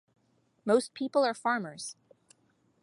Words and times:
Most 0.65 0.95
people 0.95 1.23
are 1.23 1.35
farmers. 1.35 1.95